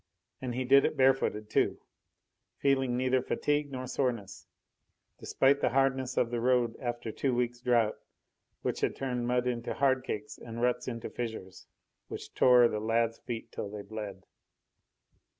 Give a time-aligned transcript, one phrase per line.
[0.41, 1.79] And he did it bare footed, too,
[2.57, 4.47] feeling neither fatigue nor soreness,
[5.19, 7.99] despite the hardness of the road after a two weeks' drought,
[8.63, 11.67] which had turned mud into hard cakes and ruts into fissures
[12.07, 14.25] which tore the lad's feet till they bled.